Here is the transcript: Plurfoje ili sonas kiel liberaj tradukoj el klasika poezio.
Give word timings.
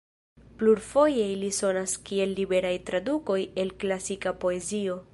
Plurfoje 0.61 1.27
ili 1.33 1.51
sonas 1.59 1.95
kiel 2.09 2.35
liberaj 2.41 2.75
tradukoj 2.91 3.39
el 3.65 3.75
klasika 3.85 4.39
poezio. 4.45 5.03